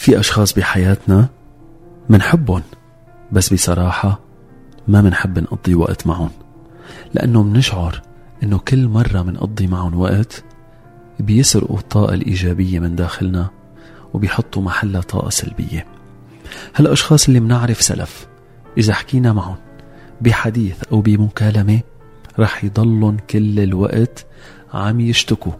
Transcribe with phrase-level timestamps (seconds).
[0.00, 1.28] في أشخاص بحياتنا
[2.08, 2.62] منحبهم
[3.32, 4.20] بس بصراحة
[4.88, 6.30] ما منحب نقضي وقت معهم
[7.14, 8.02] لأنه منشعر
[8.42, 10.44] إنه كل مرة منقضي معهم وقت
[11.18, 13.50] بيسرقوا الطاقة الإيجابية من داخلنا
[14.14, 15.86] وبيحطوا محلها طاقة سلبية.
[16.76, 18.26] هالأشخاص اللي منعرف سلف
[18.78, 19.56] إذا حكينا معهم
[20.20, 21.80] بحديث أو بمكالمة
[22.38, 24.26] رح يضلن كل الوقت
[24.74, 25.52] عم يشتكوا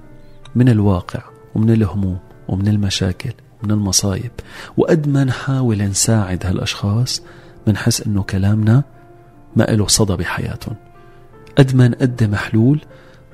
[0.55, 1.21] من الواقع
[1.55, 2.19] ومن الهموم
[2.49, 3.33] ومن المشاكل
[3.63, 4.31] ومن المصايب.
[4.77, 7.23] وقد ما نحاول نساعد هالأشخاص
[7.67, 8.83] منحس إنه كلامنا
[9.57, 10.77] ما له صدى بحياتهم.
[11.59, 12.81] قد ما نقدم حلول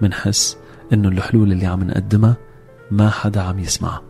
[0.03, 0.57] منحس
[0.93, 2.37] إنه الحلول اللي عم نقدمها
[2.91, 4.03] ما حدا عم يسمعها.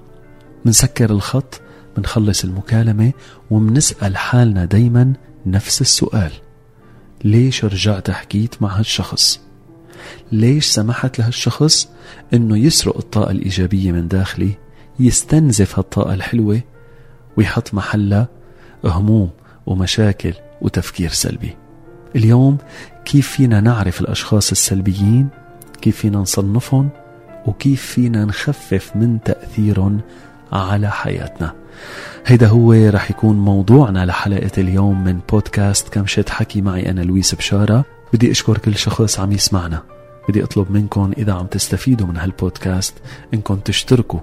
[0.65, 1.61] منسكر الخط
[1.99, 3.13] منخلص المكالمة
[3.51, 5.13] ومنسأل حالنا دايما
[5.47, 6.33] نفس السؤال.
[7.25, 9.41] ليش رجعت حكيت مع هالشخص؟
[10.33, 11.89] ليش سمحت لهالشخص
[12.35, 14.55] إنه يسرق الطاقة الإيجابية من داخلي؟
[15.01, 16.61] يستنزف هالطاقة الحلوة
[17.37, 18.29] ويحط محلها
[18.85, 19.31] هموم
[19.67, 21.57] ومشاكل وتفكير سلبي.
[22.17, 22.59] اليوم
[23.05, 25.29] كيف فينا نعرف الأشخاص السلبيين؟
[25.83, 26.89] كيف فينا نصنفهم؟
[27.47, 30.01] وكيف فينا نخفف من تأثيرهم
[30.53, 31.53] على حياتنا؟
[32.27, 37.85] هيدا هو رح يكون موضوعنا لحلقة اليوم من بودكاست كمشة حكي معي أنا لويس بشارة.
[38.13, 39.83] بدي أشكر كل شخص عم يسمعنا.
[40.29, 42.95] بدي أطلب منكم إذا عم تستفيدوا من هالبودكاست
[43.35, 44.21] إنكم تشتركوا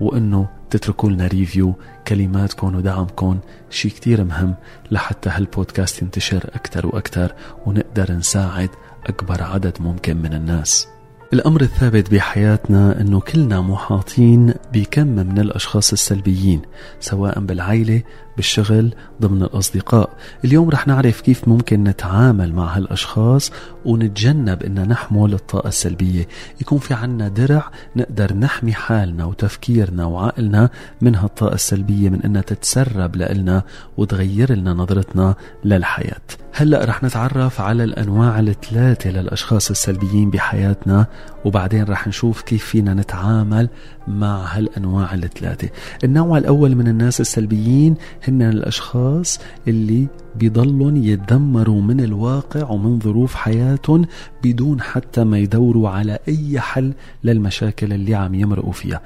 [0.00, 1.74] وإنه تتركوا لنا ريفيو
[2.08, 3.38] كلماتكم ودعمكم
[3.70, 4.54] شيء كتير مهم
[4.90, 7.34] لحتى هالبودكاست ينتشر أكثر وأكثر
[7.66, 8.70] ونقدر نساعد
[9.06, 10.88] أكبر عدد ممكن من الناس.
[11.32, 16.62] الأمر الثابت بحياتنا أنه كلنا محاطين بكم من الأشخاص السلبيين
[17.00, 18.02] سواء بالعيلة
[18.36, 20.10] بالشغل ضمن الأصدقاء.
[20.44, 23.52] اليوم رح نعرف كيف ممكن نتعامل مع هالأشخاص
[23.84, 26.28] ونتجنب أن نحمل الطاقة السلبية.
[26.60, 33.16] يكون في عنا درع نقدر نحمي حالنا وتفكيرنا وعقلنا من هالطاقة السلبية من أنها تتسرب
[33.16, 33.62] لنا
[33.96, 35.34] وتغير لنا نظرتنا
[35.64, 36.20] للحياة.
[36.60, 41.06] هلأ رح نتعرف على الأنواع الثلاثة للأشخاص السلبيين بحياتنا
[41.44, 43.68] وبعدين رح نشوف كيف فينا نتعامل
[44.08, 45.68] مع هالأنواع الثلاثة.
[46.04, 47.94] النوع الأول من الناس السلبيين
[48.28, 49.38] هن الأشخاص
[49.68, 50.06] اللي
[50.36, 54.04] بيضلون يتدمروا من الواقع ومن ظروف حياتهم
[54.44, 56.92] بدون حتى ما يدوروا على أي حل
[57.24, 59.00] للمشاكل اللي عم يمرقوا فيها.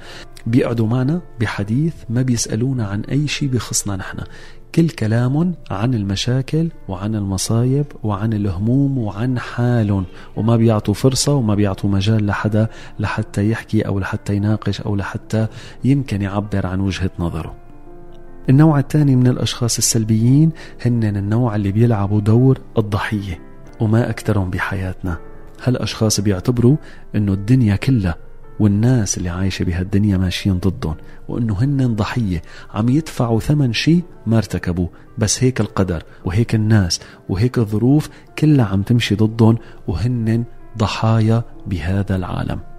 [0.47, 4.17] بيقعدوا معنا بحديث ما بيسألونا عن أي شيء بخصنا نحن.
[4.75, 10.05] كل كلام عن المشاكل وعن المصايب وعن الهموم وعن حالهم
[10.35, 12.67] وما بيعطوا فرصة وما بيعطوا مجال لحدا
[12.99, 15.47] لحتى يحكي أو لحتى يناقش أو لحتى
[15.83, 17.55] يمكن يعبر عن وجهة نظره.
[18.49, 20.51] النوع الثاني من الأشخاص السلبيين
[20.85, 23.39] هن النوع اللي بيلعبوا دور الضحية
[23.79, 25.17] وما أكثرهم بحياتنا.
[25.63, 26.77] هالأشخاص بيعتبروا
[27.15, 28.24] أنه الدنيا كلها
[28.59, 30.95] والناس اللي عايشة بهالدنيا ماشيين ضدهم
[31.27, 32.41] وأنه هن ضحية
[32.73, 36.99] عم يدفعوا ثمن شيء ما ارتكبوه بس هيك القدر وهيك الناس
[37.29, 39.57] وهيك الظروف كلها عم تمشي ضدهم
[39.87, 40.43] وهن
[40.77, 42.74] ضحايا بهذا العالم.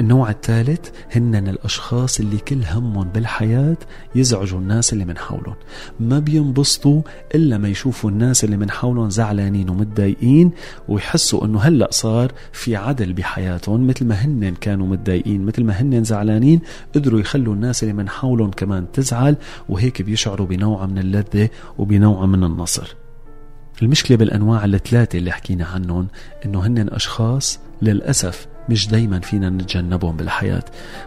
[0.00, 3.76] النوع الثالث هن الأشخاص اللي كل همهم بالحياة
[4.14, 5.54] يزعجوا الناس اللي من حولهم.
[6.00, 7.02] ما بينبسطوا
[7.34, 10.50] إلا ما يشوفوا الناس اللي من حولهم زعلانين ومتضايقين
[10.88, 13.86] ويحسوا أنه هلأ صار في عدل بحياتهم.
[13.86, 16.60] مثل ما هن كانوا متضايقين مثل ما هن زعلانين
[16.94, 19.36] قدروا يخلوا الناس اللي من حولهم كمان تزعل
[19.68, 22.96] وهيك بيشعروا بنوع من اللذة وبنوع من النصر.
[23.82, 26.06] المشكلة بالأنواع الثلاثة اللي حكينا عنهم
[26.44, 30.64] أنه هن أشخاص للأسف مش دايما فينا نتجنبهم بالحياة.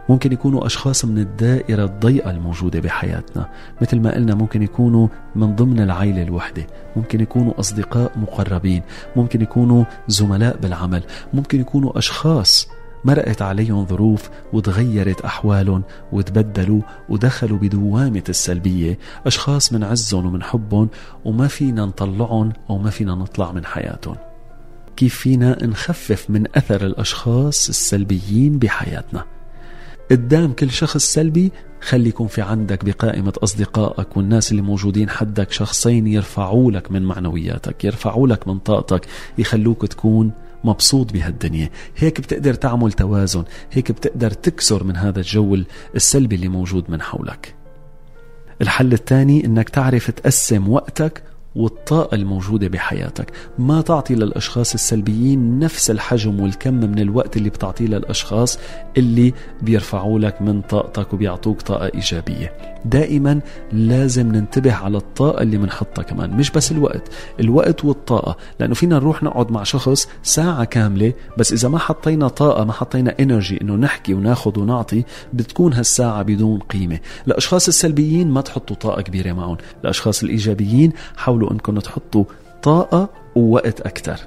[0.09, 3.49] ممكن يكونوا أشخاص من الدائرة الضيقة الموجودة بحياتنا.
[3.81, 6.67] مثل ما قلنا ممكن يكونوا من ضمن العائلة الوحدة.
[6.95, 8.81] ممكن يكونوا أصدقاء مقربين.
[9.15, 11.03] ممكن يكونوا زملاء بالعمل.
[11.33, 12.67] ممكن يكونوا أشخاص
[13.05, 18.97] مرقت عليهم ظروف وتغيرت أحوالهم وتبدلوا ودخلوا بدوامة السلبية.
[19.25, 20.89] أشخاص من عزهم ومن حبهم
[21.25, 24.15] وما فينا نطلعهم أو ما فينا نطلع من حياتهم.
[24.97, 29.25] كيف فينا نخفف من أثر الأشخاص السلبيين بحياتنا.
[30.11, 31.51] قدام كل شخص سلبي
[31.81, 37.85] خلي يكون في عندك بقائمة أصدقائك والناس اللي موجودين حدك شخصين يرفعوا لك من معنوياتك
[37.85, 39.05] يرفعوا لك من طاقتك
[39.37, 40.31] يخلوك تكون
[40.63, 41.69] مبسوط بهالدنيا.
[41.97, 45.57] هيك بتقدر تعمل توازن هيك بتقدر تكسر من هذا الجو
[45.95, 47.55] السلبي اللي موجود من حولك.
[48.61, 51.23] الحل الثاني إنك تعرف تقسم وقتك
[51.57, 53.31] والطاقة الموجودة بحياتك.
[53.59, 58.59] ما تعطي للأشخاص السلبيين نفس الحجم والكم من الوقت اللي بتعطيه للأشخاص
[58.97, 62.53] اللي بيرفعوا لك من طاقتك وبيعطوك طاقة إيجابية.
[62.85, 63.39] دائما
[63.71, 67.01] لازم ننتبه على الطاقة اللي بنحطها كمان مش بس الوقت.
[67.39, 72.63] الوقت والطاقة لأنه فينا نروح نقعد مع شخص ساعة كاملة بس إذا ما حطينا طاقة
[72.63, 76.99] ما حطينا انرجي إنه نحكي وناخد ونعطي بتكون هالساعة بدون قيمة.
[77.27, 79.57] الأشخاص السلبيين ما تحطوا طاقة كبيرة معهم.
[79.83, 82.23] الأشخاص الإيجابيين حاولوا أنكم تحطوا
[82.63, 84.19] طاقة ووقت أكثر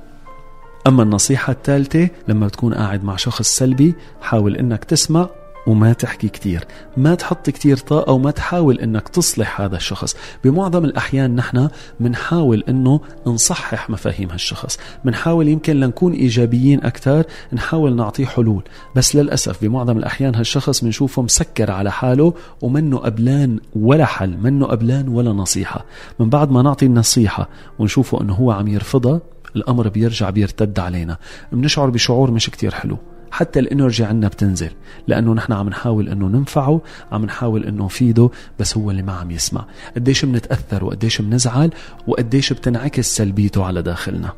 [0.87, 5.29] أما النصيحة الثالثة لما تكون قاعد مع شخص سلبي حاول أنك تسمع
[5.67, 6.65] وما تحكي كتير.
[6.97, 10.17] ما تحط كتير طاقة وما تحاول إنك تصلح هذا الشخص.
[10.45, 11.69] بمعظم الأحيان نحن
[12.01, 14.79] منحاول إنه نصحح مفاهيم هالشخص.
[15.05, 18.63] منحاول يمكن لنكون إيجابيين أكثر نحاول نعطيه حلول.
[18.97, 25.09] بس للأسف بمعظم الأحيان هالشخص بنشوفه مسكر على حاله ومنه قبلان ولا حل منه قبلان
[25.09, 25.85] ولا نصيحة.
[26.19, 27.49] من بعد ما نعطي النصيحة
[27.79, 29.21] ونشوفه إنه هو عم يرفضها
[29.57, 31.17] الأمر بيرجع بيرتد علينا.
[31.53, 32.97] بنشعر بشعور مش كتير حلو.
[33.31, 34.71] حتى الإنرجي عنا بتنزل
[35.07, 36.81] لأنه نحن عم نحاول إنه ننفعه
[37.13, 39.65] عم نحاول إنه نفيده بس هو اللي ما عم يسمع.
[39.97, 41.71] قديش بنتاثر وقديش بنزعل
[42.07, 44.33] وقديش بتنعكس سلبيته على داخلنا.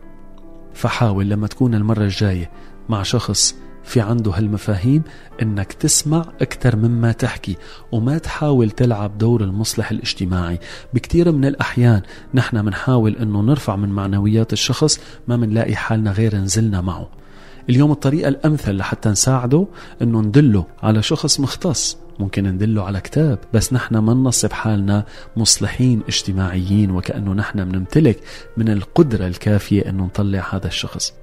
[0.74, 2.50] فحاول لما تكون المرة الجاية
[2.88, 3.54] مع شخص
[3.84, 5.02] في عنده هالمفاهيم
[5.42, 7.56] إنك تسمع أكثر مما تحكي
[7.92, 10.58] وما تحاول تلعب دور المصلح الاجتماعي.
[10.94, 12.02] بكثير من الأحيان
[12.34, 17.21] نحن بنحاول إنه نرفع من معنويات الشخص ما بنلاقي حالنا غير نزلنا معه.
[17.70, 19.66] اليوم الطريقة الأمثل لحتى نساعده
[20.02, 21.98] أنه ندله على شخص مختص.
[22.18, 25.04] ممكن ندله على كتاب بس نحن ما ننصب حالنا
[25.36, 28.20] مصلحين اجتماعيين وكأنه نحن بنمتلك
[28.56, 31.14] من القدرة الكافية أنه نطلع هذا الشخص.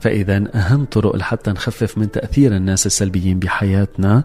[0.00, 4.24] فإذا أهم طرق لحتى نخفف من تأثير الناس السلبيين بحياتنا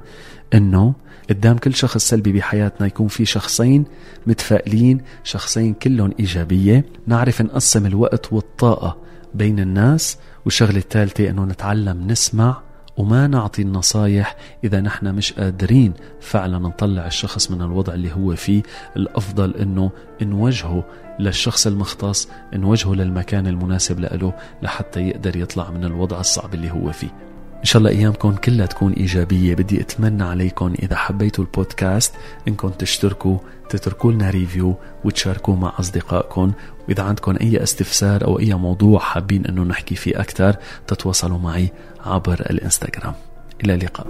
[0.54, 0.94] أنه
[1.30, 3.86] قدام كل شخص سلبي بحياتنا يكون في شخصين
[4.28, 6.86] متفائلين شخصين كلهم إيجابية.
[7.08, 8.98] نعرف نقسم الوقت والطاقة
[9.34, 10.18] بين الناس
[10.48, 12.62] والشغلة الثالثة أنه نتعلم نسمع
[12.98, 18.64] وما نعطي النصايح إذا نحن مش قادرين فعلا نطلع الشخص من الوضع اللي هو فيه.
[18.98, 19.92] الأفضل أنه
[20.22, 20.84] نوجهه
[21.20, 27.10] للشخص المختص نوجهه للمكان المناسب له لحتى يقدر يطلع من الوضع الصعب اللي هو فيه.
[27.60, 29.56] إن شاء الله أيامكم كلها تكون إيجابية.
[29.56, 32.14] بدي أتمنى عليكم إذا حبيتوا البودكاست
[32.48, 33.38] إنكم تشتركوا
[33.70, 36.52] تتركوا لنا ريفيو وتشاركوا مع أصدقائكم.
[36.88, 40.56] وإذا عندكم أي استفسار أو أي موضوع حابين أنه نحكي فيه أكثر
[40.88, 41.72] تتواصلوا معي
[42.06, 43.14] عبر الإنستغرام.
[43.64, 44.08] إلى اللقاء.